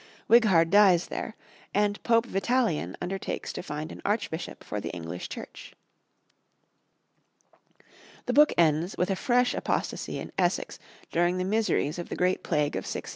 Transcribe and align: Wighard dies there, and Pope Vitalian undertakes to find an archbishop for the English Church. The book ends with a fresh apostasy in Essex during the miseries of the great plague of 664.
Wighard 0.27 0.71
dies 0.71 1.09
there, 1.09 1.35
and 1.75 2.01
Pope 2.01 2.25
Vitalian 2.25 2.95
undertakes 2.99 3.53
to 3.53 3.61
find 3.61 3.91
an 3.91 4.01
archbishop 4.03 4.63
for 4.63 4.81
the 4.81 4.89
English 4.95 5.29
Church. 5.29 5.75
The 8.25 8.33
book 8.33 8.51
ends 8.57 8.95
with 8.97 9.11
a 9.11 9.15
fresh 9.15 9.53
apostasy 9.53 10.17
in 10.17 10.31
Essex 10.39 10.79
during 11.11 11.37
the 11.37 11.43
miseries 11.45 11.99
of 11.99 12.09
the 12.09 12.15
great 12.15 12.41
plague 12.43 12.75
of 12.75 12.87
664. 12.87 13.09